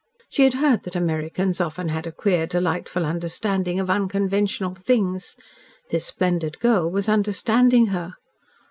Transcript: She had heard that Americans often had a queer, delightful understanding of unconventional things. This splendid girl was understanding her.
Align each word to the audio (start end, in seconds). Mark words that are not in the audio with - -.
She 0.29 0.45
had 0.45 0.55
heard 0.55 0.81
that 0.81 0.95
Americans 0.95 1.61
often 1.61 1.89
had 1.89 2.07
a 2.07 2.11
queer, 2.11 2.47
delightful 2.47 3.05
understanding 3.05 3.79
of 3.79 3.87
unconventional 3.87 4.73
things. 4.73 5.35
This 5.91 6.07
splendid 6.07 6.57
girl 6.57 6.89
was 6.89 7.07
understanding 7.07 7.85
her. 7.93 8.15